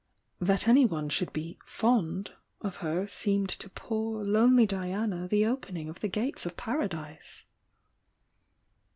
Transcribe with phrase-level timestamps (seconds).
[0.39, 5.99] "That anyone should be "fond" of her seemed to poor, lonely Diana the opening of
[5.99, 7.45] the gates of Paradise.